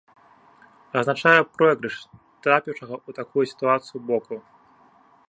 Азначае 1.01 1.41
пройгрыш 1.57 1.95
трапіўшага 2.47 2.95
ў 3.07 3.19
такую 3.19 3.43
сітуацыю 3.53 3.99
боку. 4.09 4.35